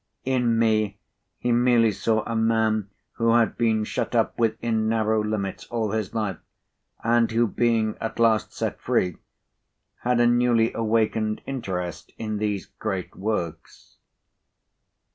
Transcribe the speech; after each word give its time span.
In 0.25 0.57
me, 0.57 0.97
he 1.37 1.51
merely 1.51 1.91
saw 1.91 2.23
a 2.23 2.35
man 2.35 2.89
who 3.17 3.35
had 3.35 3.55
been 3.55 3.83
shut 3.83 4.15
up 4.15 4.35
within 4.39 4.89
narrow 4.89 5.23
limits 5.23 5.65
all 5.67 5.91
his 5.91 6.15
life, 6.15 6.39
and 7.03 7.29
who, 7.29 7.45
being 7.45 7.95
at 8.01 8.17
last 8.17 8.51
set 8.51 8.81
free, 8.81 9.17
had 9.99 10.19
a 10.19 10.25
newly 10.25 10.73
awakened 10.73 11.43
interest 11.45 12.13
in 12.17 12.37
these 12.39 12.65
great 12.65 13.15
works. 13.15 13.97